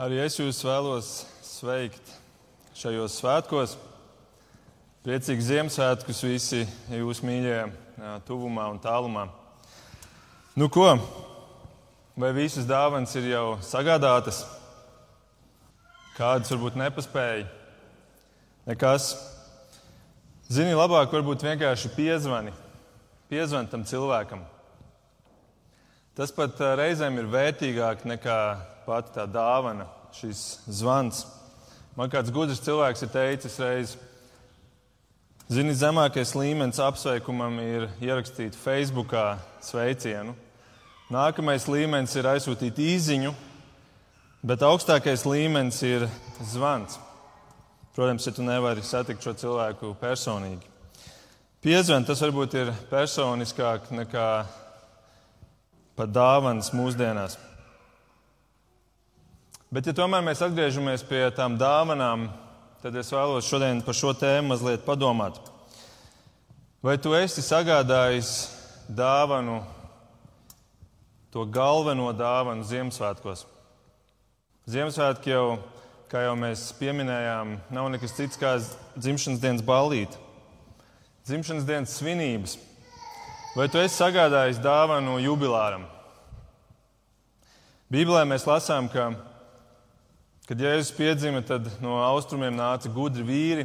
[0.00, 1.08] Arī es jūs vēlos
[1.44, 2.06] sveikt
[2.72, 3.74] šajos svētkos.
[5.04, 7.58] Priecīgs Ziemassvētkus visi jūs mīļie,
[8.24, 9.26] tuvumā un tālumā.
[10.56, 10.86] Nu ko,
[12.16, 14.40] vai visas dāvanas ir jau sagādātas?
[16.16, 17.44] Kādas varbūt nepaspēja?
[18.72, 19.12] Nekas.
[20.48, 22.56] Zini, labāk varbūt vienkārši piezvani.
[23.28, 24.48] Piezvani tam cilvēkam.
[26.16, 28.40] Tas pat reizēm ir vērtīgāk nekā
[28.90, 29.86] pati tā dāvana,
[30.16, 31.22] šis zvans.
[31.94, 33.92] Man kāds gudrs cilvēks ir teicis reiz,
[35.50, 40.34] zini, zemākais līmenis apsveikumam ir ierakstīt Facebookā sveicienu.
[41.10, 43.34] Nākamais līmenis ir aizsūtīt īziņu,
[44.46, 46.06] bet augstākais līmenis ir
[46.50, 46.98] zvans.
[47.94, 50.66] Protams, ja tu nevari satikt šo cilvēku personīgi.
[51.60, 54.28] Piezvanīt tas varbūt ir personiskāk nekā
[55.98, 57.36] pat dāvanas mūsdienās.
[59.70, 62.24] Bet, ja tomēr mēs atgriežamies pie tām dāvanām,
[62.82, 65.36] tad es vēlos šodien par šo tēmu mazliet padomāt.
[66.82, 68.32] Vai tu esi sagādājis
[68.90, 69.60] dāvanu,
[71.30, 73.44] to galveno dāvanu Ziemassvētkos?
[74.74, 75.60] Ziemassvētki jau,
[76.10, 78.56] kā jau mēs pieminējām, nav nekas cits kā
[78.98, 80.18] dzimšanas dienas ballīte,
[81.30, 82.58] dzimšanas dienas svinības.
[83.54, 85.86] Vai tu esi sagādājis dāvanu jubilāram?
[87.86, 89.12] Bībelē mēs lasām, ka
[90.50, 93.64] Kad Jēzus piedzima, tad no austrumiem nāca gudri vīri.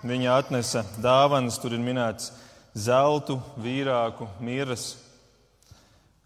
[0.00, 2.30] Viņi atnesa dāvanas, tur ir minēts
[2.72, 4.94] zeltu, vīrāku, miras.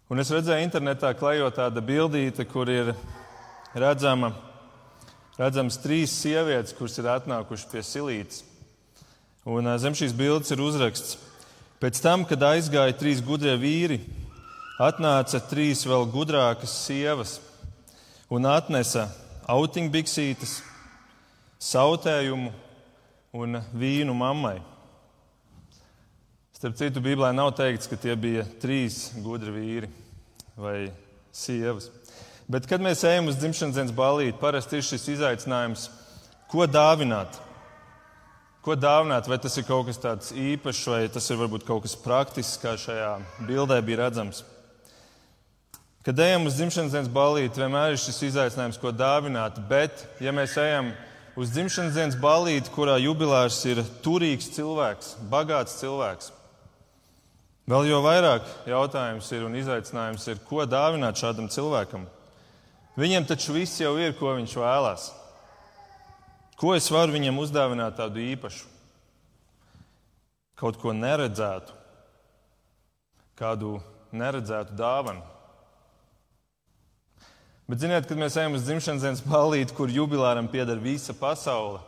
[0.07, 2.93] Un es redzēju internetā klejot tāda bildīte, kur ir
[3.75, 4.31] redzama,
[5.35, 8.45] redzams trīs sievietes, kuras ir atnākušas pie silītes.
[9.43, 11.19] Un zem šīs bildes ir uzraksts.
[11.83, 13.99] Pēc tam, kad aizgāja trīs gudrie vīri,
[14.79, 17.41] atnāca trīs vēl gudrākas sievas
[18.31, 19.09] un atnesa
[19.47, 20.57] autiņbiksītes,
[21.63, 22.51] sautējumu
[23.37, 24.57] un vīnu mammai.
[26.57, 29.89] Starp citu, Bībelē nav teikts, ka tie bija trīs gudri vīri
[30.57, 30.89] vai
[31.35, 31.91] sievas.
[32.49, 35.89] Bet, kad mēs ejam uz dzimšanas dienas balīti, parasti ir šis izaicinājums,
[36.49, 37.37] ko dāvināt.
[38.65, 41.95] Ko dāvināt, vai tas ir kaut kas tāds īpašs, vai tas ir varbūt kaut kas
[41.99, 43.13] praktisks, kā šajā
[43.47, 44.41] bildē bija redzams.
[46.07, 49.57] Kad ejam uz dzimšanas dienas balīti, vienmēr ir šis izaicinājums, ko dāvināt.
[49.67, 50.93] Bet, ja mēs ejam
[51.35, 56.31] uz dzimšanas dienas balīti, kurā jubilārs ir turīgs cilvēks, bagāts cilvēks,
[57.67, 62.07] vēl jau vairāk jautājums ir un izaicinājums ir, ko dāvināt šādam cilvēkam.
[62.95, 65.11] Viņam taču viss jau ir, ko viņš vēlās.
[66.55, 68.63] Ko es varu viņam uzdāvināt tādu īpašu?
[70.55, 71.75] Kaut ko neredzētu,
[73.35, 73.81] kādu
[74.15, 75.33] neredzētu dāvanu.
[77.67, 81.81] Bet, ziniet, kad mēs ejam uz dzimšanas dienas ballīti, kur jubilāram pieder visa pasaule,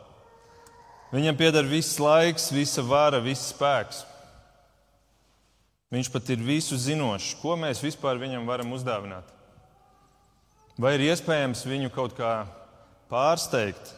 [1.14, 4.02] viņam pieder viss laiks, visa vara, viss spēks.
[5.90, 7.32] Viņš pat ir visu zinošs.
[7.40, 9.26] Ko mēs vispār viņam varam uzdāvināt?
[10.80, 12.44] Vai ir iespējams viņu kaut kā
[13.10, 13.90] pārsteigt,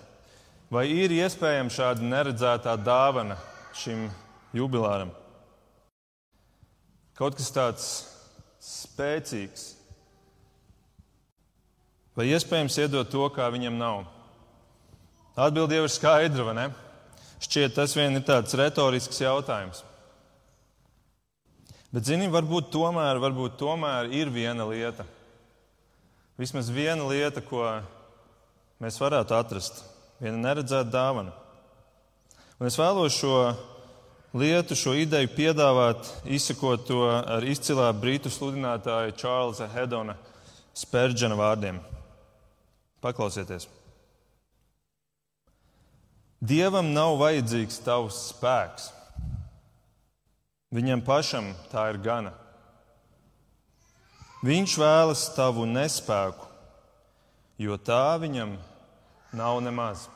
[0.73, 3.37] vai ir iespējams šāda neredzētā dāvana
[3.77, 4.07] šim
[4.57, 5.13] jubilāram?
[7.19, 7.91] Kaut kas tāds
[8.63, 9.73] spēcīgs,
[12.17, 14.03] Vai iespējams iedot to, kā viņam nav?
[15.33, 16.67] Atbilde jau ir skaidra, vai ne?
[17.43, 19.81] Šķiet, tas vien ir tāds retorisks jautājums.
[21.93, 25.05] Bet, zini, varbūt tomēr, varbūt tomēr ir viena lieta.
[26.41, 27.65] Vismaz viena lieta, ko
[28.81, 29.83] mēs varētu atrast.
[30.21, 31.35] Viena neredzēta dāvana.
[32.61, 33.37] Un es vēlos šo
[34.39, 40.17] lietu, šo ideju piedāvāt, izsakot to ar izcilā brītu sludinātāja Čārlza Hedona
[40.79, 41.81] Spērģena vārdiem.
[43.03, 43.67] Paklausieties!
[46.43, 48.89] Dievam nav vajadzīgs tavs spēks.
[50.75, 52.33] Viņam pašam tā ir gana.
[54.43, 56.49] Viņš vēlas tavu nespēku,
[57.63, 58.57] jo tā viņam
[59.39, 60.09] nav nemaz.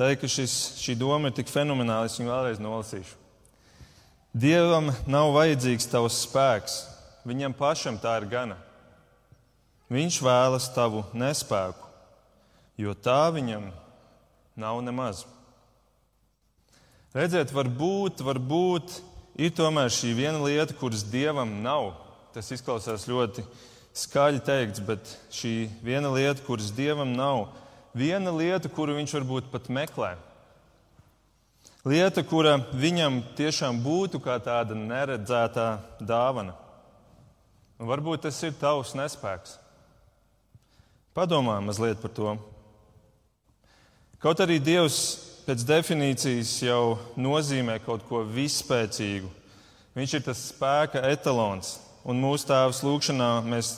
[0.00, 3.18] Ir, ka šis, šī doma ir tik fenomenāla, es viņu vēlreiz nolasīšu.
[4.32, 6.76] Dievam nav vajadzīgs tavs spēks,
[7.28, 8.56] viņam pašam tā ir gana.
[9.90, 11.88] Viņš vēlas tavu nespēku,
[12.78, 13.64] jo tā viņam
[14.60, 15.24] nav nemaz.
[17.10, 19.00] Redziet, varbūt, varbūt
[19.42, 21.96] ir tomēr šī viena lieta, kuras dievam nav.
[22.30, 23.42] Tas izklausās ļoti
[23.98, 27.48] skaļi teikts, bet šī viena lieta, kuras dievam nav,
[27.90, 30.12] viena lieta, kuru viņš varbūt pat meklē.
[31.82, 35.66] Lieta, kura viņam tiešām būtu kā tāda neredzētā
[35.98, 36.54] dāvana.
[37.80, 39.56] Un varbūt tas ir tavs nespēks.
[41.16, 42.36] Padomā mazliet par to.
[44.20, 44.98] Kaut arī Dievs
[45.46, 49.30] pēc definīcijas jau nozīmē kaut ko vispēcīgu.
[49.96, 51.78] Viņš ir tas spēka etalons.
[52.06, 53.74] Un mūsu tēvs lūgšanā mēs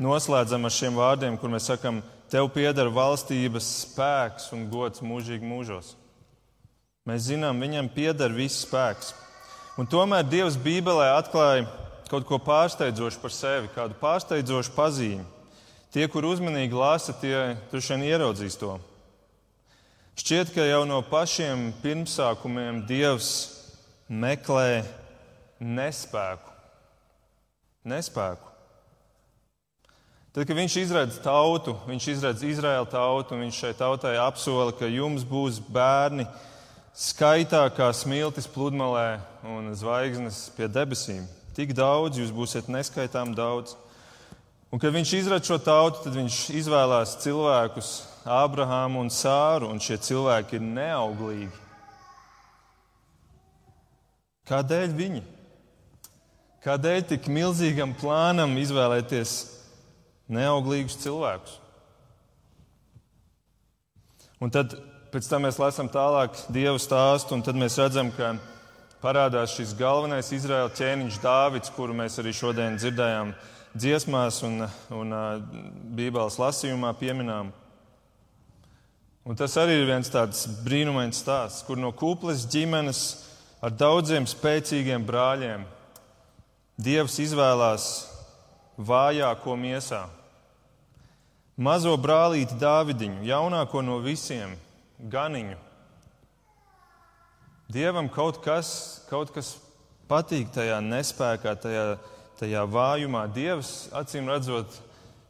[0.00, 1.98] noslēdzam ar šiem vārdiem, kur mēs sakam,
[2.28, 5.94] Tev pieder valstības spēks un gods mūžīgi mūžos.
[7.08, 9.14] Mēs zinām, viņam pieder viss spēks.
[9.80, 11.64] Un tomēr Dievs Bībelē atklāja
[12.10, 15.24] kaut ko pārsteidzošu par sevi, kādu pārsteidzošu pazīmi.
[15.88, 18.74] Tie, kur uzmanīgi lasa, tie droši vien ieraudzīs to.
[20.18, 23.30] Šķiet, ka jau no pašiem pirmsākumiem Dievs
[24.10, 24.82] meklē
[25.62, 26.52] nespēku.
[27.88, 28.48] Nespēku.
[30.34, 34.86] Tad, kad viņš izradz tautu, viņš izradz Izraēlu tautu, un viņš šai tautai apsola, ka
[34.86, 36.28] jums būs bērni
[36.92, 41.24] skaitā kā smiltis pludmalē un zvaigznes pie debesīm.
[41.56, 43.72] Tik daudz, jūs būsiet neskaitām daudz.
[44.68, 47.92] Un, kad viņš izradz šo tautu, tad viņš izvēlās cilvēkus,
[48.28, 51.62] Ābrahāmu un Sāru, un šie cilvēki ir neauglīgi.
[54.48, 55.22] Kādēļ viņi?
[56.64, 59.34] Kādēļ tik milzīgam plānam izvēlēties
[60.36, 61.56] neauglīgus cilvēkus?
[64.44, 64.76] Un tad
[65.12, 68.34] pēc tam mēs lasām tālāk Dieva stāstu, un tad mēs redzam, ka
[69.02, 73.32] parādās šis galvenais Izraēla ķēniņš Dāvids, kuru mēs arī šodien dzirdējām
[73.78, 75.14] dziesmās un, un
[75.96, 77.52] Bībeles lasījumā pieminām.
[79.28, 83.02] Un tas arī ir viens tāds brīnumains stāsts, kur no kūples ģimenes
[83.64, 85.66] ar daudziem spēcīgiem brāļiem
[86.78, 87.84] Dievs izvēlās
[88.78, 90.04] vājāko miesā.
[91.58, 94.52] Mazo brālīti Dāvidiņu, jaunāko no visiem,
[95.10, 95.56] ganiņu.
[97.68, 98.70] Dievam kaut kas,
[99.10, 99.56] kaut kas
[100.08, 101.82] patīk tajā nespējā, tajā
[102.38, 103.26] tajā vājumā.
[103.34, 104.80] Dievs, acīm redzot,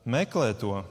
[0.09, 0.83] meklē to.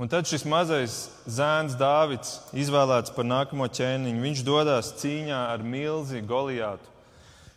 [0.00, 0.94] Un tad šis mazais
[1.28, 6.88] zēns Dāvids, izvēlēts par nākamo ķēniņu, viņš dodas cīņā ar milzi Goliātu.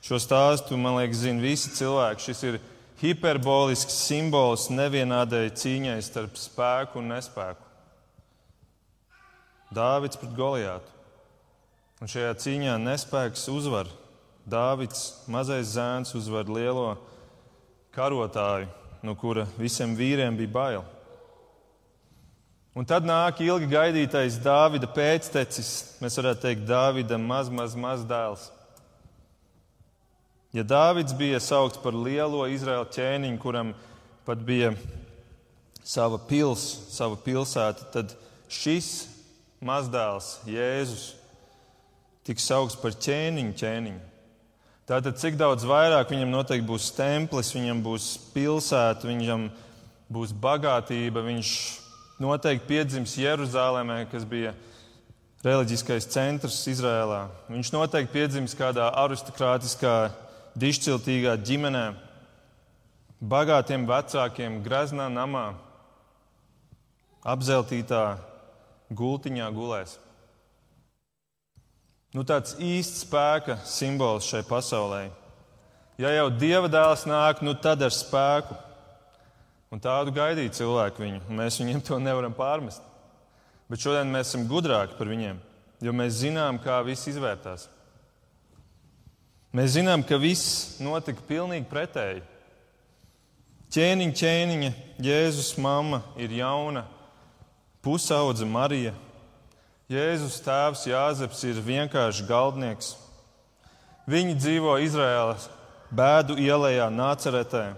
[0.03, 2.25] Šo stāstu, man liekas, zina visi cilvēki.
[2.25, 2.57] Šis ir
[2.99, 7.63] hiperbolisks simbols nevienādai cīņai starp spēku un nespēku.
[9.73, 10.91] Dāvids pret Goliātu.
[12.03, 13.87] Un šajā cīņā nespēks uzvar.
[14.43, 16.97] Dāvids, mazais zēns, uzvar lielo
[17.95, 18.67] karotāju,
[19.03, 20.83] no kura visiem vīriem bija bail.
[22.73, 25.69] Un tad nāk ilgi gaidītais Dāvida pēctecis,
[26.01, 28.47] mēs varētu teikt, Dāvida maz, maz, maz dēls.
[30.53, 33.71] Ja Dāvids bija saukts par lielo Izraēlu ķēniņu, kuram
[34.25, 34.73] pat bija
[35.85, 38.15] sava pils, sava pilsēta, tad
[38.51, 38.89] šis
[39.63, 41.11] mazdēls, Jēzus,
[42.27, 44.12] tiks saukts par ķēniņu ķēniņu.
[44.93, 49.47] Tātad, cik daudz vairāk viņam noteikti būs templis, viņam būs pilsēta, viņam
[50.13, 51.23] būs bagātība.
[51.25, 51.53] Viņš
[52.21, 54.51] noteikti piedzims Jeruzālēmē, kas bija
[55.41, 57.23] reliģiskais centrs Izrēlā.
[57.49, 59.95] Viņš noteikti piedzims kādā aristokrātiskā,
[60.61, 61.87] dišciltīgā ģimenē,
[63.33, 65.47] bagātiem vecākiem, greznā namā,
[67.33, 68.05] apzeltītā
[68.93, 69.97] gultiņā gulēs.
[72.13, 75.07] Nu, tāds īsts spēka simbols šai pasaulē.
[75.97, 78.57] Ja jau dieva dēls nāk, nu tad ar spēku.
[79.73, 82.83] Un tādu gaidīja cilvēku viņu, un mēs viņiem to nevaram pārmest.
[83.65, 85.39] Bet šodien mēs esam gudrāki par viņiem,
[85.81, 87.65] jo mēs zinām, kā viss izvērtās.
[89.53, 92.21] Mēs zinām, ka viss notika pilnīgi pretēji.
[93.73, 94.69] Ķēniņa, ķēniņa,
[95.01, 96.85] Jēzus mamma ir jauna,
[97.81, 98.93] pusaudze Marija.
[99.93, 102.93] Jēzus tēvs Jāzeps ir vienkārši galdnieks.
[104.09, 105.45] Viņi dzīvo Izraēlas
[105.93, 107.75] bēdu ielā, Nāceretē,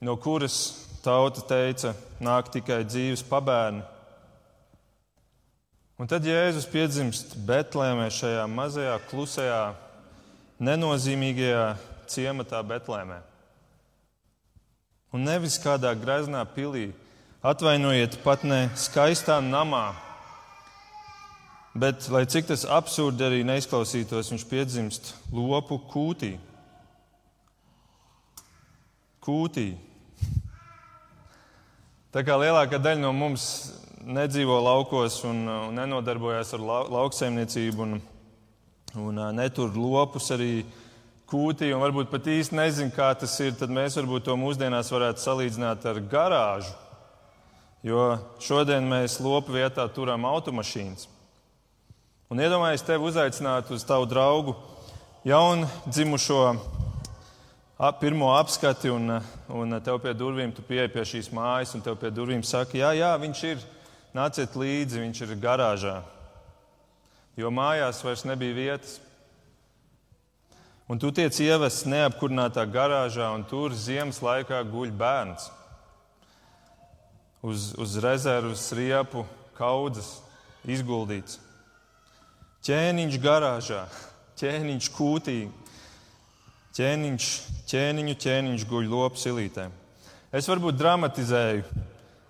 [0.00, 0.56] no kuras
[1.04, 1.92] tauta teica,
[2.24, 3.84] nāk tikai dzīves pabērni.
[6.00, 9.62] Un tad Jēzus piedzimst Betlēmē, šajā mazajā, klusajā,
[10.56, 11.66] nenozīmīgajā
[12.08, 13.20] ciematā Betlēmē.
[15.12, 16.94] Un nevis kādā greznā pilī,
[17.44, 19.90] atvainojiet, pat ne skaistā namā,
[21.74, 26.32] Bet, lai cik tas absurdi arī neizklausītos, viņš piedzimst lopu kūtī.
[29.22, 29.68] Kūtī.
[32.10, 33.44] Tā kā lielākā daļa no mums
[34.02, 37.94] nedzīvo laukos un, un nenodarbojas ar lau, lauksaimniecību un,
[38.98, 40.64] un netur lopus arī
[41.30, 45.22] kūtī un varbūt pat īsti nezina, kā tas ir, tad mēs varbūt to mūsdienās varētu
[45.22, 46.74] salīdzināt ar garāžu.
[47.86, 48.10] Jo
[48.42, 51.06] šodien mēs lopu vietā turam automašīnas.
[52.30, 54.52] Un iedomājieties, tevi uzaicināt uz tavu draugu
[55.26, 56.44] jaunu dzimušo
[57.98, 59.16] pirmo apskati, un,
[59.50, 62.92] un tev pie durvīm, tu pieeji pie šīs mājas, un tev pie durvīm saka, jā,
[62.94, 63.66] jā, viņš ir,
[64.14, 65.96] nāciet līdzi, viņš ir garāžā.
[67.34, 68.94] Jo mājās vairs nebija vietas.
[70.86, 75.50] Un tu tiec ievests neapkurinātā garāžā, un tur ziemas laikā guļ bērns.
[77.42, 79.26] Uz, uz rezerves riepu
[79.58, 80.20] kaudzes
[80.62, 81.40] izguldīts.
[82.60, 83.86] Ķēniņš garāžā,
[84.36, 85.38] ķēniņš kūtī,
[86.76, 87.28] ķēniņš,
[87.70, 89.72] ķēniņu ķēniņš guļ lopu silītēm.
[90.36, 91.62] Es varbūt dramatizēju,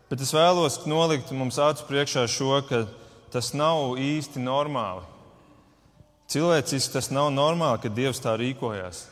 [0.07, 2.85] bet es vēlos nolikt mums acu priekšā šo, ka
[3.35, 5.03] tas nav īsti normāli.
[6.31, 9.03] Cilvēciski tas nav normāli, ka Dievs tā rīkojās.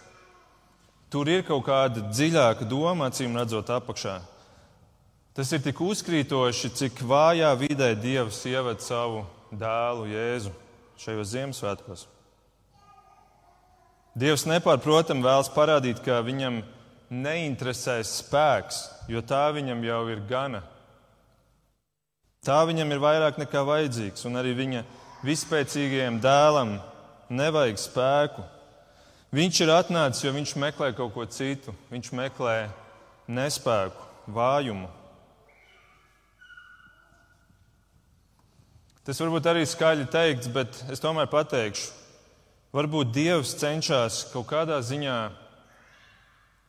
[1.11, 4.21] Tur ir kaut kāda dziļāka doma, acīm redzot, apakšā.
[5.35, 10.55] Tas ir tik uzkrītoši, cik vājā vidē Dievs ieved savu dēlu Jēzu
[10.99, 12.07] šajos Ziemassvētkos.
[14.19, 16.63] Dievs nepārprotami vēlas parādīt, ka viņam
[17.15, 20.65] neinteresēs spēks, jo tā viņam jau ir gana.
[22.45, 24.85] Tā viņam ir vairāk nekā vajadzīgs, un arī viņa
[25.27, 26.77] vispēcīgajam dēlam
[27.31, 28.45] nevajag spēku.
[29.35, 31.75] Viņš ir atnācis, jo viņš meklē kaut ko citu.
[31.93, 32.57] Viņš meklē
[33.29, 34.89] nespēku, vājumu.
[39.09, 41.87] Tas varbūt arī skaļi teikts, bet es tomēr pateikšu.
[42.77, 45.15] Varbūt Dievs cenšas kaut kādā ziņā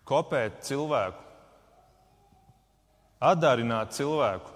[0.07, 1.19] kopēt cilvēku,
[3.19, 4.53] atdārināt cilvēku,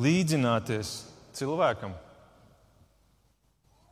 [0.00, 0.92] līdzināties
[1.36, 1.92] cilvēkam.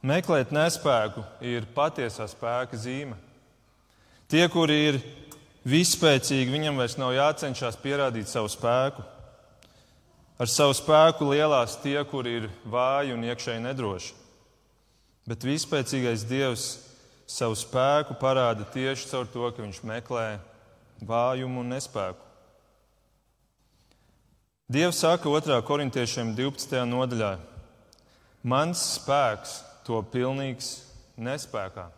[0.08, 3.18] Meklēt nespēku ir patiesā spēka zīme.
[4.32, 4.98] Tie, kuri ir
[5.68, 9.04] vispēcīgi, viņam vairs nav jācenšas pierādīt savu spēku.
[10.36, 14.12] Ar savu spēku lielās tie, kuri ir vāji un iekšēji nedroši.
[15.26, 16.66] Bet vispēcīgais Dievs
[17.26, 20.26] savu spēku parāda tieši caur to, ka viņš meklē
[21.00, 22.20] vājumu un nespēku.
[24.68, 25.56] Dievs saka 2.
[25.64, 26.84] korintiešiem 12.
[26.90, 27.32] nodaļā:
[28.44, 30.72] Mans spēks to pilnīgs
[31.16, 31.88] nespējā.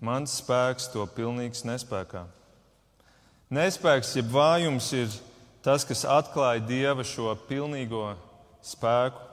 [0.00, 2.26] Mans spēks to pilnīgs nespējā.
[3.54, 5.14] Nespēks, jeb vājums, ir
[5.64, 8.12] tas, kas atklāja Dieva šo pilnīgo
[8.64, 9.24] spēku.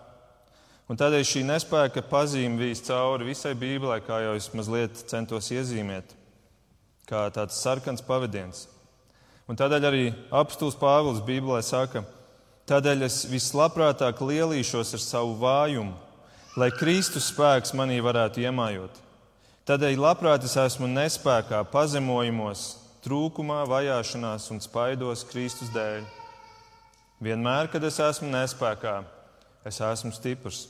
[0.86, 6.12] Un tādēļ šī nespēka pazīme vīs cauri visai Bībelē, kā jau es mazliet centos iezīmēt,
[7.10, 8.68] kā tāds sarkans pavadiens.
[9.50, 12.04] Un tādēļ arī apstults Pāvils Bībelē saka,
[12.70, 15.94] tādēļ es vislabprātāk lielīšos ar savu vājumu,
[16.58, 19.02] lai Kristus spēks manī varētu iemājot.
[19.66, 22.68] Tādēļ labprāt es esmu nespējā, pazemojumos,
[23.06, 26.06] trūkumā, vajāšanās un spaidos Kristus dēļ.
[27.24, 28.96] Vienmēr, kad es esmu nespējā,
[29.70, 30.66] es esmu stiprs.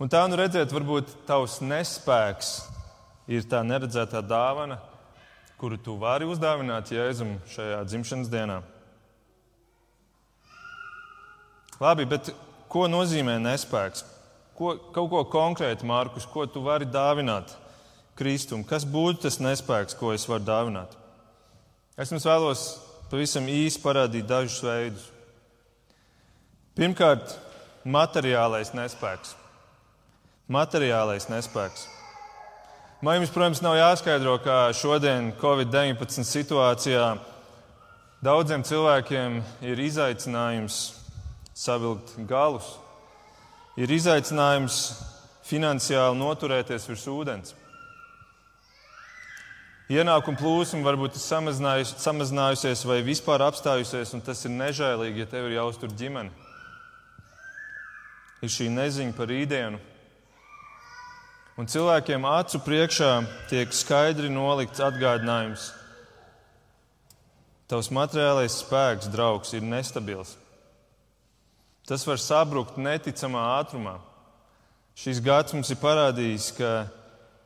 [0.00, 2.52] Un tā nu redzēt, varbūt tavs nespēks
[3.30, 4.78] ir tā neredzētā dāvana,
[5.60, 8.60] kuru tu vari uzdāvināt Jēzum šajā dzimšanas dienā.
[11.82, 12.32] Labi, bet
[12.70, 14.04] ko nozīmē nespēks?
[14.58, 17.56] Ko, kaut ko konkrētu, Mārkus, ko tu vari dāvināt
[18.18, 18.64] Kristum?
[18.64, 20.96] Kas būtu tas nespēks, ko es varu dāvināt?
[21.96, 22.64] Es jums vēlos
[23.10, 25.08] pavisam īsi parādīt dažus veidus.
[26.78, 27.34] Pirmkārt,
[27.84, 29.34] materiālais nespēks.
[30.52, 31.86] Materiālais nespēks.
[33.02, 37.06] Man jums, protams, nav jāskaidro, ka šodien Covid-19 situācijā
[38.22, 40.84] daudziem cilvēkiem ir izaicinājums
[41.52, 42.76] savilkt galus
[43.76, 44.78] ir izaicinājums
[45.48, 47.54] finansiāli noturēties virs ūdens.
[49.92, 55.90] Ienākuma plūsma varbūt samazinājusies vai vispār apstājusies, un tas ir nežēlīgi, ja tev ir jāuztur
[55.92, 56.32] ģimene.
[58.40, 59.80] Ir šī neziņa par rītdienu.
[61.60, 63.10] Un cilvēkiem acu priekšā
[63.50, 65.66] tiek skaidri nolikts atgādinājums.
[67.68, 70.38] Tavs materiālais spēks, draugs, ir nestabils.
[71.84, 73.98] Tas var sabrukt neticamā ātrumā.
[74.96, 76.72] Šis gads mums ir parādījis, ka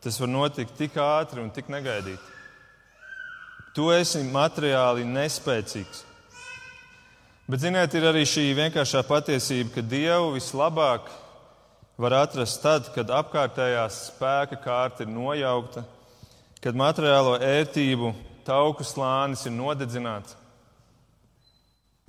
[0.05, 2.36] tas var notikt tik ātri un tik negaidīti.
[3.77, 6.05] Tu esi materiāli nespēcīgs.
[7.47, 11.13] Bet, ziniet, ir arī šī vienkāršā patiesība, ka Dievu vislabāk
[12.01, 15.85] var atrast tad, kad apkārtējā spēka kārta ir nojaukta,
[16.65, 18.11] kad materiālo ērtību
[18.49, 20.35] tauku slānis ir nodedzināts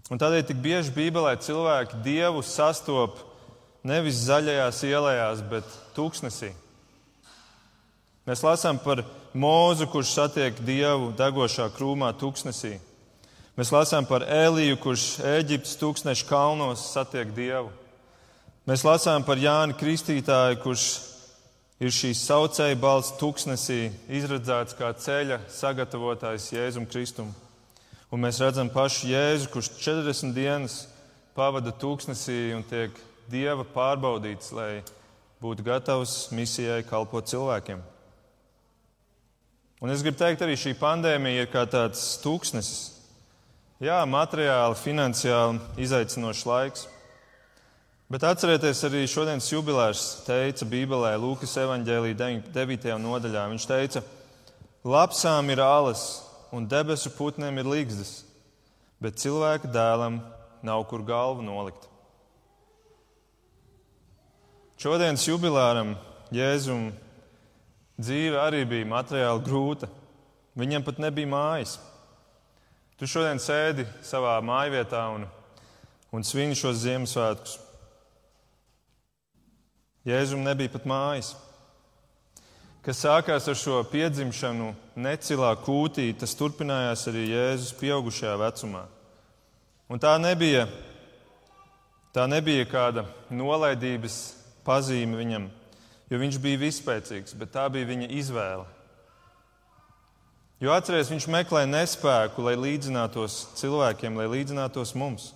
[0.07, 3.19] Un tādēļ tik bieži Bībelē cilvēki Dievu sastop
[3.87, 6.53] nevis zaļajās ielās, bet tūkstnesī.
[8.27, 12.73] Mēs lasām par mūzu, kurš satiek Dievu degošā krūmā tūkstnesī.
[13.55, 17.71] Mēs lasām par Eliju, kurš Eģiptes tūkstneša kalnos satiek Dievu.
[18.67, 20.89] Mēs lasām par Jāni Kristītāju, kurš
[21.79, 27.31] ir šīs saucēja balss tuksnesī, izredzēts kā ceļa sagatavotājs Jēzum Kristum.
[28.11, 30.81] Un mēs redzam pašu Jēzu, kurš 40 dienas
[31.37, 32.91] pavada tūkstnesī un tiek
[33.31, 34.71] Dieva pārbaudīts, lai
[35.39, 37.95] būtu gatavs misijai kalpot cilvēkiem.
[39.77, 42.95] Un es gribu teikt, arī šī pandēmija ir kā tāds tūkstnesis.
[43.77, 46.87] Jā, materiāli, finansiāli izaicinošs laiks.
[48.09, 52.89] Bet atcerieties, arī šodienas jubilārs teica Bībelē, Lūkas evanģēlī 9.
[53.03, 53.45] nodaļā.
[53.51, 54.01] Viņš teica,
[54.81, 56.07] lapsām ir alas
[56.49, 58.23] un debesu putniem ir līgzdas,
[59.03, 60.23] bet cilvēka dēlam
[60.65, 61.85] nav kur galvu nolikt.
[64.81, 65.93] Šodienas jubilāram
[66.33, 66.89] Jēzum
[67.97, 69.89] dzīve arī bija materiāli grūta.
[70.57, 71.77] Viņam pat nebija mājas.
[72.97, 75.27] Tu šodien sēdi savā mājvietā un,
[76.13, 77.59] un svin šos Ziemassvētkus.
[80.07, 81.35] Jēzum nebija pat mājas.
[82.81, 88.85] Kas sākās ar šo piedzimšanu necilā kūtī, tas turpinājās arī Jēzus pieaugušajā vecumā.
[89.91, 90.65] Un tā nebija,
[92.15, 94.15] tā nebija kāda nolaidības
[94.65, 95.49] pazīme viņam,
[96.09, 98.65] jo viņš bija vispēcīgs, bet tā bija viņa izvēle.
[100.57, 105.31] Jo atcerieties, viņš meklē nespēku, lai līdzinātos cilvēkiem, lai līdzinātos mums.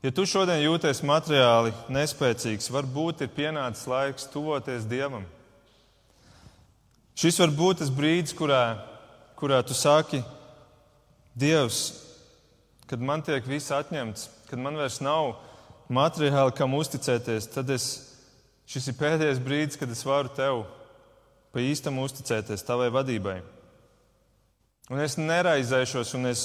[0.00, 5.26] Ja tu šodien jūties materiāli nespēcīgs, varbūt ir pienācis laiks tuvoties Dievam.
[7.18, 8.78] Šis var būt tas brīdis, kurā,
[9.36, 10.22] kurā tu saki,
[11.38, 11.82] Dievs,
[12.88, 15.34] kad man tiek viss atņemts, kad man vairs nav
[15.92, 18.07] materiāli, kam uzticēties, tad es
[18.68, 20.66] Šis ir pēdējais brīdis, kad es varu tev
[21.54, 23.38] pa īstam uzticēties tavai vadībai.
[24.92, 26.42] Un es neraizēšos un es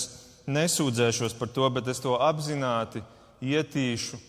[0.47, 3.03] nesūdzēšos par to, bet es to apzināti
[3.43, 4.19] ietīšu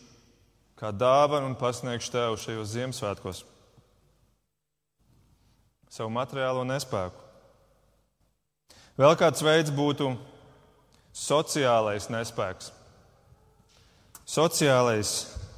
[0.78, 3.42] kā dāvanu un pasniegšu tev šajos Ziemassvētkos.
[5.94, 7.22] Savu materiālo nespēku.
[8.98, 10.12] Vēl kāds veids būtu
[11.14, 12.72] sociālais nespēks.
[14.26, 15.14] Sociālais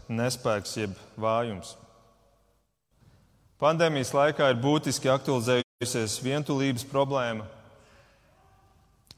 [0.08, 1.74] nespēks jeb vājums.
[3.56, 7.46] Pandēmijas laikā ir būtiski aktualizējusies vientulības problēma.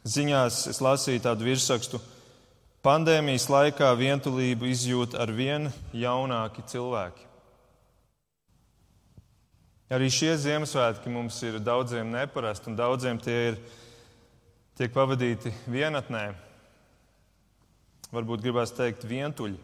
[0.06, 1.98] Ziņās es lasīju tādu virsrakstu.
[2.86, 7.26] Pandēmijas laikā vientulību izjūt ar vien jaunāki cilvēki.
[9.90, 13.58] Arī šie Ziemassvētki mums ir daudziem neparasti, un daudziem tie ir
[14.78, 16.28] tiek pavadīti vienatnē.
[18.14, 19.58] Varbūt gribās teikt, vientuļi.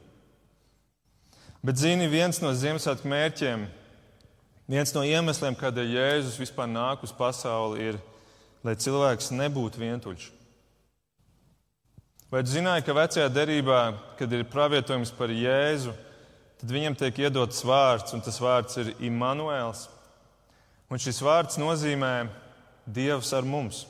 [1.64, 3.68] Bet, zini, viens no Ziemassvētku mērķiem
[4.64, 7.98] Viens no iemesliem, kādēļ Jēzus vispār nāk uz pasauli, ir,
[8.64, 10.31] lai cilvēks nebūtu vientuļš.
[12.33, 13.83] Vai tu zināji, ka vecajā derībā,
[14.18, 15.92] kad ir pravietojums par Jēzu,
[16.59, 19.85] tad viņam tiek iedots vārds, un tas vārds ir Immanuēls.
[20.88, 22.14] Un šis vārds nozīmē
[22.88, 23.85] Dievs ar mums.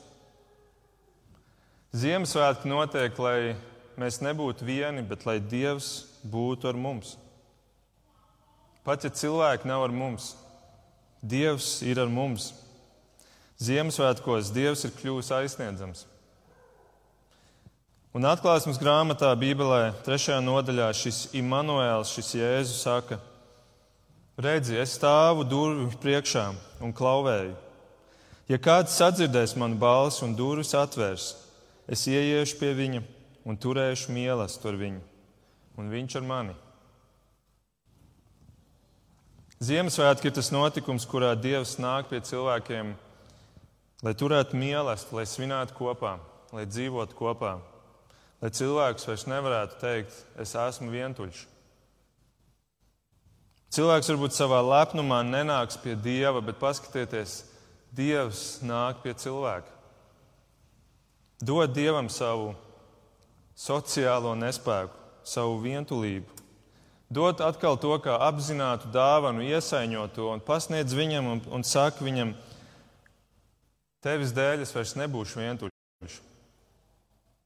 [1.94, 3.54] Ziemassvētki notiek, lai
[3.94, 7.14] mēs nebūtu vieni, bet lai Dievs būtu ar mums.
[8.82, 10.34] Pat ja cilvēki nav ar mums,
[11.24, 12.50] Dievs ir ar mums.
[13.64, 16.04] Ziemassvētkos Dievs ir kļuvis aizsniedzams.
[18.14, 23.18] Un atklāsmes grāmatā, Bībelē, trešajā nodaļā šis Immanuēls, šis Jēzus saka,
[24.36, 26.44] redzi, es stāvu durvju priekšā
[26.84, 27.56] un klauvēju.
[28.52, 31.30] Ja kāds sadzirdēs manu balsi un durvis atvērs,
[31.88, 33.00] es ieiešu pie viņa
[33.48, 35.02] un turēšu mīlestību ar viņu,
[35.80, 36.58] un viņš ar mani.
[39.62, 42.90] Ziemassvētki ir tas notikums, kurā Dievs nāk pie cilvēkiem,
[44.02, 46.16] lai turētu mīlestību, lai svinētu kopā,
[46.52, 47.54] lai dzīvotu kopā,
[48.42, 51.44] lai cilvēks vairs nevarētu teikt, es esmu vientuļš.
[53.74, 57.44] Cilvēks varbūt savā lepnumā nenāks pie Dieva, bet paskatieties,
[57.94, 59.70] Dievs nāk pie cilvēka.
[61.42, 62.52] Dod Dievam savu
[63.54, 66.33] sociālo nespēku, savu vientulību,
[67.14, 72.34] dot atkal to kā apzinātu dāvanu, iesaiņot to un pasniedz viņam un, un saka viņam,
[74.04, 76.18] tevis dēļ es vairs nebūšu vientuļš.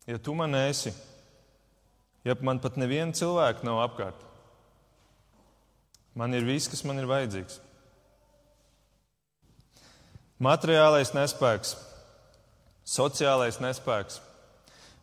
[0.09, 0.95] Ja tu man esi,
[2.25, 4.23] ja man pat neviena cilvēka nav apkārt,
[6.17, 7.61] man ir viss, kas man ir vajadzīgs.
[10.39, 11.75] Materiālais nespēks,
[12.87, 14.23] sociālais nespēks.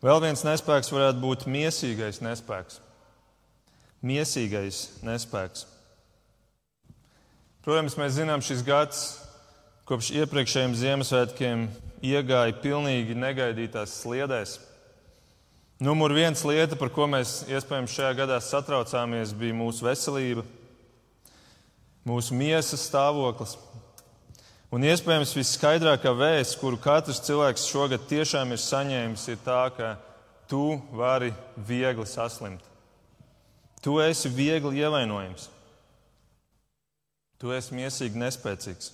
[0.02, 2.80] Vēl viens nespēks varētu būt mīsīgais nespēks
[4.04, 5.66] miesīgais nespēks.
[7.66, 9.00] Protams, mēs zinām, šis gads
[9.86, 11.66] kopš iepriekšējiem Ziemassvētkiem
[12.04, 14.58] iegāja pilnīgi negaidītās sliedēs.
[15.82, 20.44] Numur viens lieta, par ko mēs iespējams šajā gadā satraucāmies, bija mūsu veselība.
[22.06, 23.56] mūsu miesas stāvoklis.
[24.70, 29.96] Un iespējams visskaidrākā vēsts, kuru katrs cilvēks šogad tiešām ir saņēmis, ir tā, ka
[30.50, 32.62] tu vari viegli saslimt.
[33.86, 35.44] Tu esi viegli ievainojams.
[37.38, 38.88] Tu esi miesīgi nespēcīgs.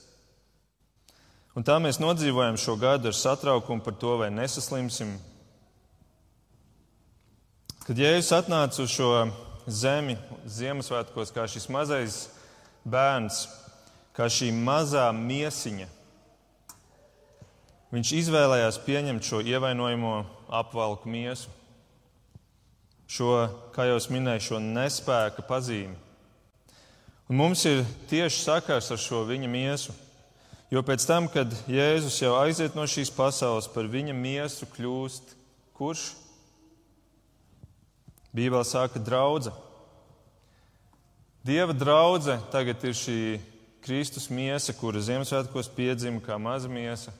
[1.56, 5.14] Un tā mēs nodzīvojam šo gadu ar satraukumu par to, vai nesaslimsim.
[7.86, 9.08] Kad Jēzus atnāca uz šo
[9.64, 12.20] zemi Ziemassvētkos, kā šis mazais
[12.84, 13.46] bērns,
[14.12, 15.88] kā šī mazā miesiņa,
[17.96, 20.14] viņš izvēlējās pieņemt šo ievainojamo
[20.52, 21.48] apvalku miesu,
[23.12, 23.34] šo,
[23.74, 25.98] kā jau minēju, šo nespēka pazīmi.
[27.28, 29.94] Un mums ir tieši sakars ar šo viņa miesu.
[30.72, 35.34] Jo pēc tam, kad Jēzus jau aiziet no šīs pasaules, par viņa miesu kļūst
[35.76, 36.12] kurš?
[38.32, 39.56] Bībelē saka, draudzene.
[41.44, 43.18] Dieva draudzene tagad ir šī
[43.82, 47.12] Kristus miesa, kura Ziemassvētkos piedzima kā maza miesa.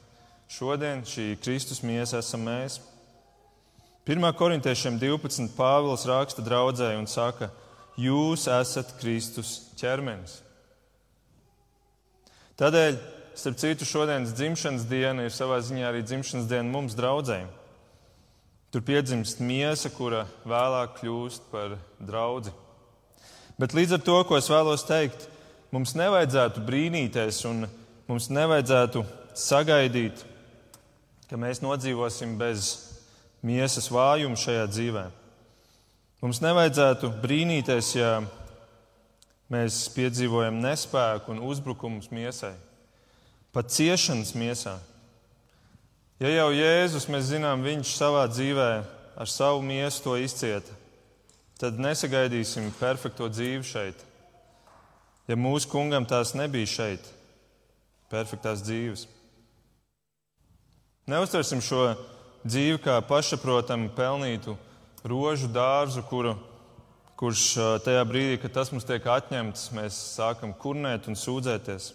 [0.48, 2.78] Šodien šī Kristus miesa esam mēs.
[4.02, 4.32] 1.
[4.34, 5.52] korintiešiem 12.
[5.54, 7.52] Pāvils raksta draudzēji un saka,
[7.94, 10.40] jūs esat Kristus ķermenis.
[12.58, 12.98] Tādēļ,
[13.38, 17.46] starp citu, šodienas dzimšanas diena ir savā ziņā arī dzimšanas diena mums draudzēm.
[18.74, 22.50] Tur piedzimst miesa, kura vēlāk kļūst par draugu.
[23.54, 25.28] Bet līdz ar to, ko es vēlos teikt,
[25.70, 27.68] mums nevajadzētu brīnīties un
[28.10, 29.06] mums nevajadzētu
[29.38, 30.26] sagaidīt,
[31.30, 32.80] ka mēs nodzīvosim bez
[33.42, 35.05] miesas vājuma šajā dzīvē.
[36.22, 38.12] Mums nevajadzētu brīnīties, ja
[39.50, 42.55] mēs piedzīvojam nespēku un uzbrukumus miesai,
[43.52, 44.76] pat ciešanas miesā.
[46.22, 48.70] Ja jau Jēzus, mēs zinām, viņš savā dzīvē
[49.18, 50.78] ar savu miesu to izcieta,
[51.59, 54.07] tad nesagaidīsim perfekto dzīvi šeit.
[55.26, 57.11] Ja mūsu kungam tās nebija šeit,
[58.11, 59.09] perfektās dzīves.
[61.11, 61.92] Neuztversim šo
[62.42, 64.57] dzīvi kā pašsaprotamu, pelnītu
[65.07, 66.37] rožu dārzu, kuru,
[67.18, 67.46] kurš
[67.87, 71.92] tajā brīdī, kad tas mums tiek atņemts, mēs sākam kurnēt un sūdzēties.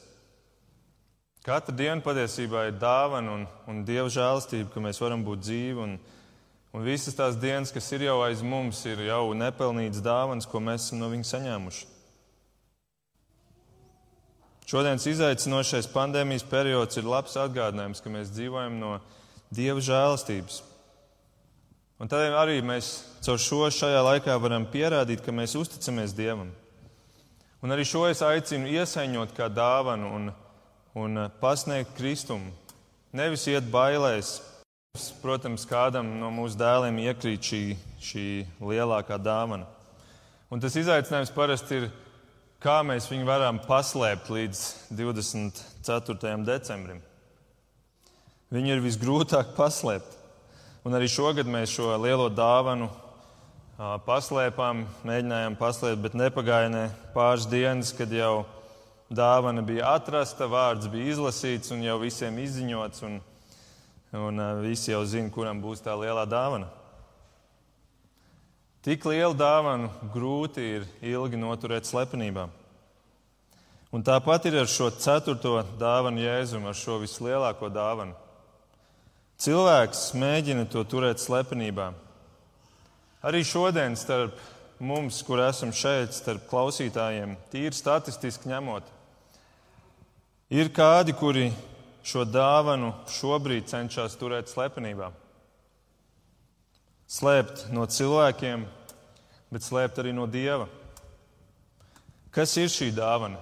[1.48, 5.80] Katra diena patiesībā ir dāvana un, un dieva žēlastība, ka mēs varam būt dzīvi.
[5.80, 5.94] Un,
[6.76, 10.90] un visas tās dienas, kas ir jau aiz mums, ir jau nepelnītas dāvanas, ko mēs
[10.90, 11.86] esam no viņa saņēmuši.
[14.68, 18.98] Šodienas izaicinošais pandēmijas periods ir labs atgādinājums, ka mēs dzīvojam no
[19.54, 20.62] Dieva žēlastības.
[21.98, 22.92] Un tad arī mēs
[23.26, 26.52] caur šo šajā laikā varam pierādīt, ka mēs uzticamies Dievam.
[27.64, 30.28] Un arī šo es aicinu iesaņot kā dāvanu un,
[30.94, 32.52] un pasniegt Kristumu.
[33.18, 34.38] Nevis iet bailēs.
[35.22, 37.62] Protams, kādam no mūsu dēliem iekrīt šī,
[38.02, 38.28] šī
[38.62, 39.66] lielākā dāvana.
[40.54, 41.90] Un tas izaicinājums parasti ir,
[42.64, 44.64] kā mēs viņu varam paslēpt līdz
[44.98, 46.38] 24.
[46.48, 47.02] decembrim.
[48.48, 50.14] Viņu ir visgrūtāk paslēpt.
[50.88, 52.88] Un arī šogad mēs šo lielo dāvanu
[54.08, 58.46] paslēpām, mēģinājām paslēpt, bet nepagāja ne pāris dienas, kad jau
[59.12, 63.18] dāvana bija atrasta, vārds bija izlasīts un jau visiem izziņots, un,
[64.16, 66.70] un visi jau zina, kuram būs tā lielā dāvana.
[68.88, 72.46] Tik lielu dāvanu grūti ir ilgi noturēt slepenībā.
[73.92, 78.16] Un tāpat ir ar šo ceturto dāvanu Jēzum, ar šo vislielāko dāvanu.
[79.38, 81.92] Cilvēks mēģina to turēt slepenībā.
[83.22, 84.34] Arī šodien starp
[84.82, 88.90] mums, kur esam šeit, starp klausītājiem, tīri statistiski ņemot,
[90.58, 91.52] ir kādi, kuri
[92.02, 95.12] šo dāvanu šobrīd cenšas turēt slepenībā.
[97.08, 98.66] Slēpt no cilvēkiem,
[99.54, 100.66] bet slēpt arī no dieva.
[102.34, 103.38] Kas ir šī dāvana?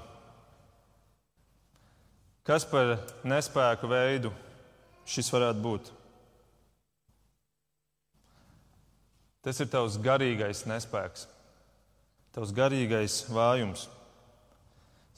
[2.45, 4.35] Kas par nespēku veidu
[5.09, 5.91] šis varētu būt?
[9.45, 11.27] Tas ir tavs garīgais nespēks,
[12.33, 13.85] tavs garīgais vājums.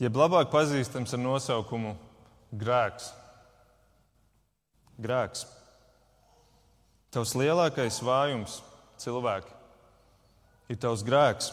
[0.03, 1.95] Jeb labāk pazīstams ar nosaukumu
[2.51, 3.07] grēks.
[4.99, 5.45] Grēks.
[7.15, 8.59] Tavs lielākais vājums,
[8.99, 9.55] cilvēki,
[10.75, 11.49] ir tavs grēks.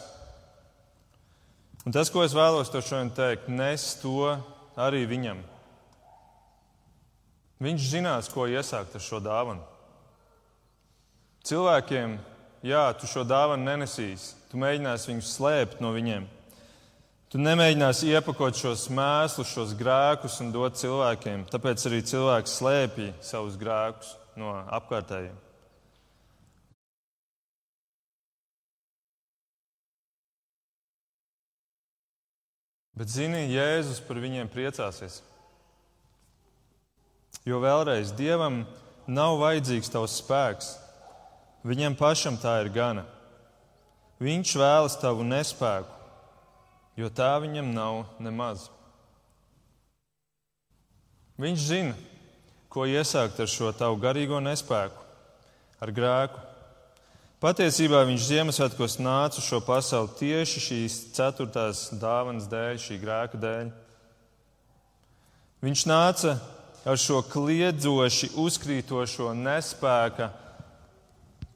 [1.85, 4.33] Un tas, ko es vēlos te šodien teikt, nes to
[4.75, 5.39] arī viņam.
[7.63, 9.63] Viņš zinās, ko iesākt ar šo dāvanu.
[11.45, 12.17] Cilvēkiem,
[12.65, 16.25] jā, tu šo dāvanu nenesīsi, tu mēģināsi viņus slēpt no viņiem.
[17.31, 21.47] Tu nemēģināsi iepakot šos mēslus, šos grēkus un dot cilvēkiem.
[21.51, 25.35] Tāpēc arī cilvēks slēpj savus grēkus no apkārtējiem.
[32.95, 35.19] Bet zini, Jēzus par viņiem priecāsies.
[37.45, 38.63] Jo vēlreiz Dievam
[39.05, 40.71] nav vajadzīgs tavs spēks.
[41.65, 43.05] Viņam pašam tā ir gana.
[44.21, 45.91] Viņš vēlas tavu nespēku,
[46.95, 48.69] jo tā viņam nav nemaz.
[51.41, 51.95] Viņš zina,
[52.71, 55.01] ko iesākt ar šo tavu garīgo nespēku,
[55.83, 56.41] ar grēku.
[57.43, 63.73] Patiesībā viņš Ziemassvētkos nāca uz šo pasauli tieši šīs ceturtās dāvanas dēļ, šī grēka dēļ.
[65.65, 66.37] Viņš nāca
[66.85, 70.29] ar šo kliedzoši uzkrītošo nespēka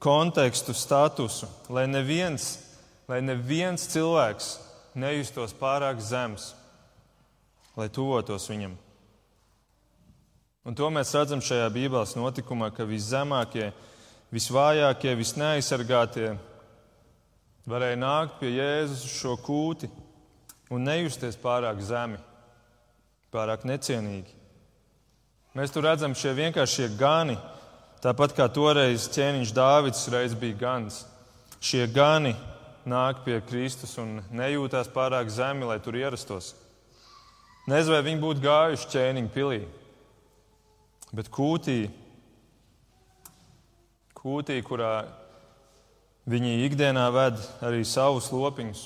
[0.02, 2.56] kontekstu, statusu, lai neviens,
[3.08, 4.54] lai neviens cilvēks
[4.98, 6.50] nejustos pārāk zems,
[7.78, 8.74] lai tuvotos viņam.
[10.66, 13.70] Un to mēs redzam šajā Bībeles notikumā, ka viszemākie
[14.34, 16.34] visvājākie, visneaizsargātie
[17.70, 19.90] varēja nākt pie Jēzus uz šo kūti
[20.70, 22.20] un nejusties pārāk zemi,
[23.34, 24.39] pārāk necienīgi.
[25.56, 27.36] Mēs tur redzam šie vienkāršie gani,
[28.04, 31.04] tāpat kā toreiz ķēniņš Dāvids reiz bija gans.
[31.60, 32.36] Šie gani
[32.88, 36.54] nāk pie Kristus un nejūtās pārāk zemi, lai tur ierastos.
[37.68, 39.64] Nezinu, vai viņi būtu gājuši ķēniņa pilī,
[41.12, 41.80] bet kūtī
[44.20, 45.06] kūtī, kurā
[46.28, 48.82] viņi ikdienā ved arī savus lopiņus.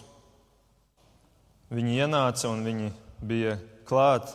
[1.74, 2.90] Viņi ienāca un viņi
[3.24, 3.57] bija
[3.88, 4.31] klāt.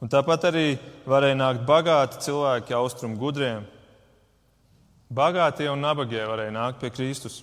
[0.00, 0.66] Un tāpat arī
[1.08, 3.66] varēja nākt bagāti cilvēki, austrumu gudriem.
[5.12, 7.42] Bagātie un nabagie varēja nākt pie Kristus.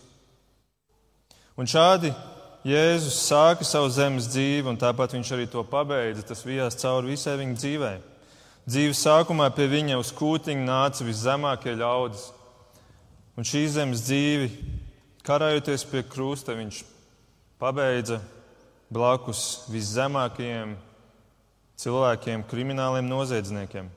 [1.58, 2.13] Un šādi
[2.67, 6.26] Jēzus sāka savu zemes dzīvi, un tāpat viņš arī to pabeidza.
[6.26, 7.98] Tas vijās cauri visai viņa dzīvei.
[8.67, 12.26] Dzīves sākumā pie viņa uz kūtiņa nāca viszemākie ļaudis.
[13.38, 14.50] Un šī zemes dzīvi,
[15.24, 16.82] karājoties pie krusta, viņš
[17.62, 18.17] pabeidza
[18.89, 20.74] blakus viszemākajiem
[21.78, 23.90] cilvēkiem, krimināliem noziedzniekiem.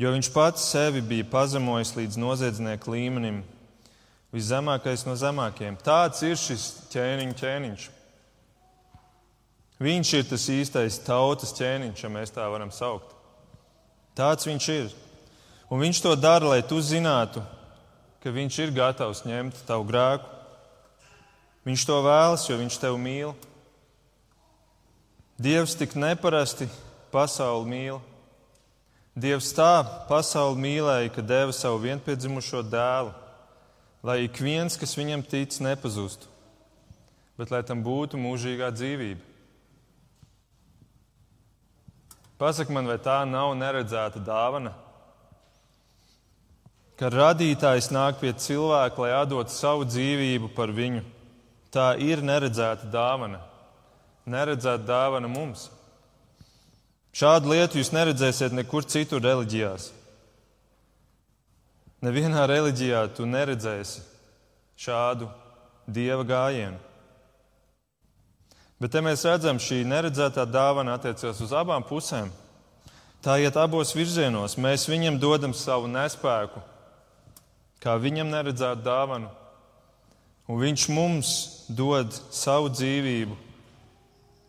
[0.00, 3.42] Jo viņš pats sevi bija pazemojis līdz noziedznieka līmenim,
[4.32, 5.76] viszemākais no zemākajiem.
[5.84, 7.88] Tāds ir šis ķēniņš, ķēniņš.
[9.80, 13.12] Viņš ir tas īstais tautas ķēniņš, ja mēs tā varam saukt.
[14.16, 14.90] Tāds viņš ir.
[15.70, 17.44] Un viņš to dara, lai tu zinātu,
[18.24, 20.26] ka viņš ir gatavs ņemt tavu grēku.
[21.68, 23.36] Viņš to vēlas, jo viņš tevi mīl.
[25.40, 26.66] Dievs tik neparasti
[27.12, 28.00] pasauli mīl.
[29.16, 33.14] Dievs tā pasauli mīlēja, ka deva savu vienpiedzimušo dēlu,
[34.06, 36.28] lai ik viens, kas viņam tic, nepazustu,
[37.40, 39.24] bet lai tam būtu mūžīgā dzīvība.
[42.40, 44.76] Pasaka man, vai tā nav neredzēta dāvana?
[47.00, 51.00] ka radītājs nāk pie cilvēka, lai atdotu savu dzīvību par viņu.
[51.72, 53.40] Tā ir neredzēta dāvana.
[54.30, 55.68] Neredzēta dāvana mums.
[57.16, 59.88] Šādu lietu jūs neredzēsiet nekur citur reliģijās.
[62.04, 64.04] Nevienā reliģijā tu neredzēsi
[64.80, 65.26] šādu
[65.90, 66.78] dieva gājienu.
[68.80, 72.30] Bet te mēs redzam, šī neredzētā dāvana attiecas uz abām pusēm.
[73.20, 74.54] Tā iet abos virzienos.
[74.56, 76.62] Mēs viņam dodam savu nespēku,
[77.84, 79.28] kā viņam neredzētu dāvanu,
[80.48, 81.34] un viņš mums
[81.68, 83.36] dod savu dzīvību,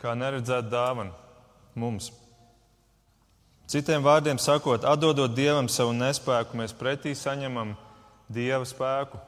[0.01, 1.13] kā neredzētu dāvanu
[1.77, 2.09] mums.
[3.71, 7.75] Citiem vārdiem sakot, atdodot Dievam savu nespēku, mēs pretī saņemam
[8.31, 9.19] Dieva spēku,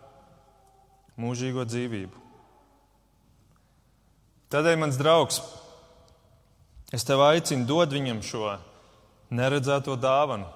[1.19, 2.23] mūžīgo dzīvību.
[4.51, 5.39] Tādēļ, mans draugs,
[6.93, 8.57] es tev aicinu dot viņam šo
[9.33, 10.49] neredzēto dāvanu,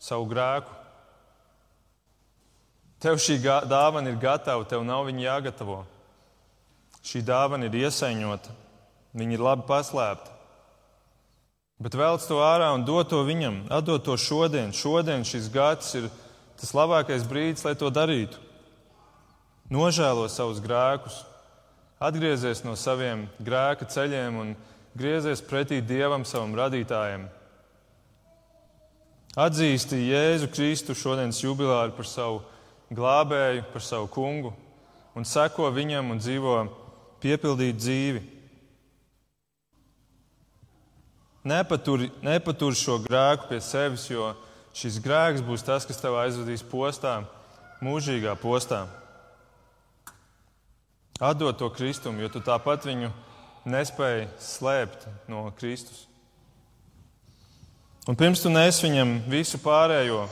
[0.00, 0.80] savu grēku,
[3.00, 5.78] Tev šī dāvana ir gatava, tev nav viņa jāgatavo.
[7.00, 8.52] Šī dāvana ir iesaņota,
[9.16, 10.36] viņa ir labi paslēpta.
[11.80, 14.74] Bet velc to ārā un dod to viņam, atdod to šodien.
[14.76, 16.10] Šodien šis gads ir
[16.60, 18.36] tas labākais brīdis, lai to darītu.
[19.72, 21.22] Nožēlo savus grēkus,
[22.02, 24.54] atgriezies no saviem grēka ceļiem un
[24.98, 27.28] griezies pretī Dievam, savam radītājam.
[29.40, 32.42] Atzīsti Jēzu Kristu šodienas jubilāru par savu
[32.92, 34.50] glābēju, par savu kungu
[35.14, 36.56] un seko viņam un dzīvo
[37.22, 38.22] piepildītu dzīvi.
[41.44, 44.34] Nepatur, nepatur šo grēku pie sevis, jo
[44.76, 47.22] šis grēks būs tas, kas tev aizvedīs postā,
[47.80, 48.84] mūžīgā postā.
[51.20, 53.08] Atdod to Kristumu, jo tu tāpat viņu
[53.68, 56.06] nespēji slēpt no Kristus.
[58.08, 60.26] Un pirms tu nes viņam visu pārējo,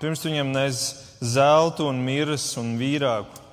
[0.00, 0.82] pirms tu viņam nes
[1.20, 3.44] zeltu un miras un vīrāku.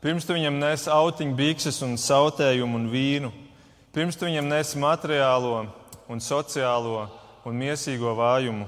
[0.00, 3.30] Pirms tu viņam nes autiņu, bikses un sautējumu un vīnu,
[3.92, 5.66] pirms tu viņam nes materiālo
[6.10, 7.06] un sociālo
[7.46, 8.66] un miesīgo vājumu,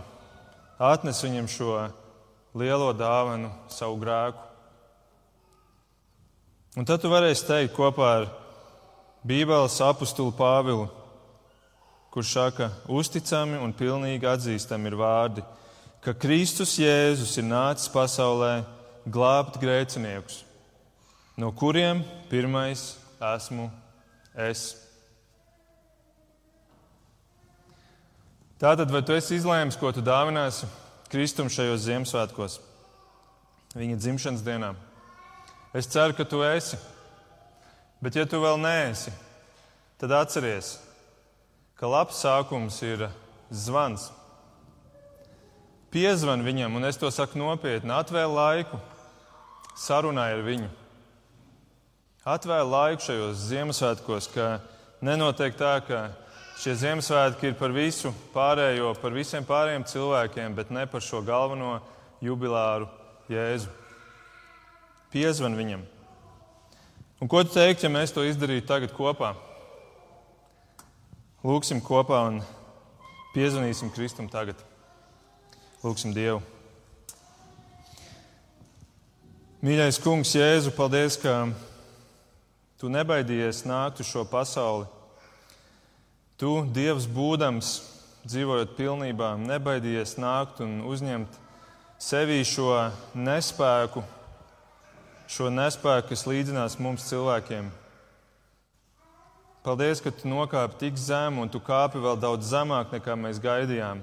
[0.79, 1.75] atnes viņam šo
[2.59, 4.49] lielo dāvanu, savu grēku.
[6.79, 8.29] Un tad tu varēsi teikt kopā ar
[9.27, 10.87] Bībeles apakstulu Pāvilu,
[12.15, 15.45] kurš saka, uzticami un pilnīgi atzīstami ir vārdi,
[16.03, 18.63] ka Kristus Jēzus ir nācis pasaulē
[19.05, 20.41] glābt grēciniekus
[21.37, 22.97] no kuriem pirmais
[23.35, 23.71] esmu
[24.37, 24.77] es.
[28.63, 30.69] Tātad, vai tu esi izlēmis, ko tu dāvināsi
[31.11, 32.61] Kristum šajos Ziemassvētkos,
[33.75, 34.69] viņa dzimšanas dienā?
[35.75, 36.79] Es ceru, ka tu esi.
[37.99, 39.11] Bet, ja tu vēl neesi,
[39.99, 40.77] tad atceries,
[41.75, 43.09] ka labs sākums ir
[43.51, 44.13] zvans.
[45.91, 48.79] Piezvan viņam, un es to saku nopietni, atvēl laiku,
[49.75, 50.73] sarunāj ar viņu.
[52.31, 54.53] Atvēl laiku šajos Ziemassvētkos, ka
[55.03, 56.13] nenotiek tā, ka
[56.63, 61.81] šie Ziemassvētki ir par visu pārējo, par visiem pārējiem cilvēkiem, bet ne par šo galveno
[62.23, 62.87] jubilāru
[63.31, 63.71] Jēzu.
[65.11, 65.83] Piezvan viņam.
[67.23, 69.33] Un ko tu teiktu, ja mēs to izdarītu tagad kopā?
[71.43, 72.39] Lūksim kopā un
[73.35, 74.63] piezvanīsim Kristum tagad.
[75.83, 76.39] Lūksim Dievu.
[79.67, 81.43] Mīļais Kungs, Jēzu, paldies, ka
[82.83, 84.89] Tu nebaidījies nākt uz šo pasauli.
[86.43, 87.69] Tu, Dievs, būdams,
[88.27, 91.37] dzīvojot pilnībā, nebaidījies nākt un uzņemt
[92.03, 92.73] sevī šo
[93.15, 94.03] nespēku,
[95.31, 97.69] šo nespēku, kas līdzinās mums cilvēkiem.
[99.63, 104.01] Paldies, ka tu nokāpi tik zemu, un tu kāpi vēl daudz zemāk, nekā mēs gaidījām.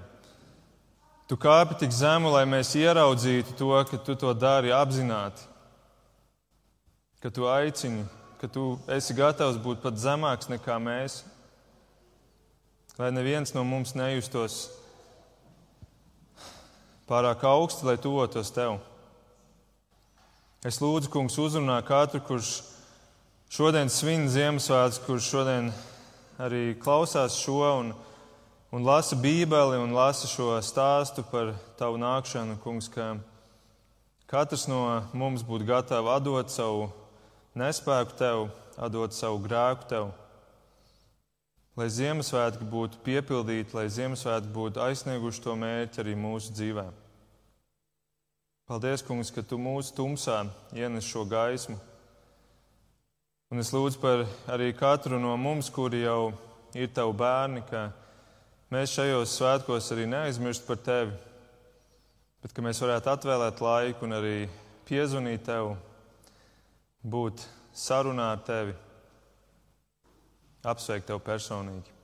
[1.28, 5.44] Tu kāpi tik zemu, lai mēs ieraudzītu to, ka tu to dari apzināti,
[7.20, 8.08] ka tu aicini
[8.40, 11.26] ka tu esi gatavs būt pat zemāks nekā mēs,
[13.00, 14.66] lai neviens no mums nejustos
[17.08, 18.76] pārāk augsti, lai tuvotos tev.
[20.68, 22.58] Es lūdzu, kungs, uzrunā katru, kurš
[23.56, 25.72] šodien svin Ziemassvētku, kurš šodien
[26.44, 27.96] arī klausās šo un,
[28.76, 33.14] un lasa Bībeli un lasa šo stāstu par tavu nākšanu, kungs, ka
[34.28, 36.90] katrs no mums būtu gatavs atdot savu
[37.56, 40.12] nespēku tev, atdot savu grēku tev.
[41.78, 46.88] Lai Ziemassvētki būtu piepildīti, lai Ziemassvētki būtu aizsnieguši to mērķi arī mūsu dzīvē.
[48.70, 50.44] Paldies, Kungs, ka Tu mūsu tumsā
[50.78, 51.78] ienes šo gaismu.
[53.50, 56.32] Un es lūdzu par arī katru no mums, kuri jau
[56.78, 57.88] ir Tavi bērni, ka
[58.70, 61.16] mēs šajos svētkos arī neaizmirst par Tevi,
[62.44, 64.36] bet ka mēs varētu atvēlēt laiku un arī
[64.86, 65.74] piezvanīt Tev
[67.02, 67.42] būt
[67.74, 68.74] sarunā ar tevi,
[70.64, 71.96] apsveikt tevi personīgi.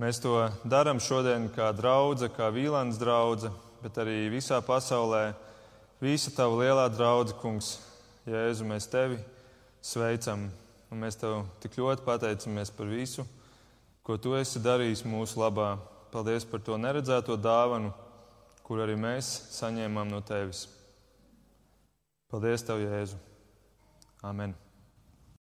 [0.00, 5.34] Mēs to darām šodien kā draudzene, kā Vīlāns draudzene, bet arī visā pasaulē.
[6.00, 7.74] Visa tava lielā draudzene, Kungs,
[8.28, 9.18] Jēzu, mēs tevi
[9.84, 10.48] sveicam.
[10.90, 13.26] Un mēs tev tik ļoti pateicamies par visu,
[14.02, 15.76] ko tu esi darījis mūsu labā.
[16.10, 17.92] Paldies par to neredzēto dāvanu,
[18.66, 20.64] kur arī mēs saņēmām no tevis.
[22.30, 23.20] Paldies, Tev, Jēzu!
[24.26, 24.54] Amen.